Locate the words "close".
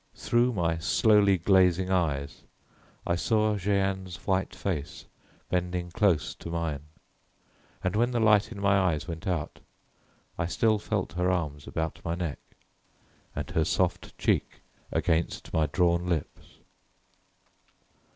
5.91-6.33